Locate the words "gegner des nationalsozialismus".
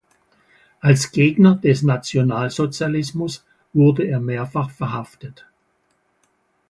1.11-3.45